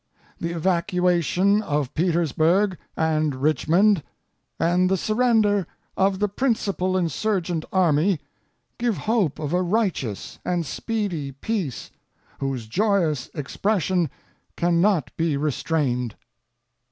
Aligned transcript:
The 0.39 0.49
evacuation 0.55 1.61
of 1.61 1.93
Petersburg 1.93 2.75
and 2.97 3.35
Richmond, 3.35 4.01
and 4.59 4.89
the 4.89 4.97
surrender 4.97 5.67
of 5.95 6.17
the 6.17 6.27
principal 6.27 6.97
insurgent 6.97 7.65
army, 7.71 8.19
give 8.79 8.97
hope 8.97 9.37
of 9.37 9.53
a 9.53 9.61
righteous 9.61 10.39
and 10.43 10.65
speedy 10.65 11.31
peace 11.33 11.91
whose 12.39 12.65
joyous 12.65 13.29
expression 13.35 14.09
can 14.57 14.81
not 14.81 15.15
be 15.17 15.37
restrained. 15.37 16.15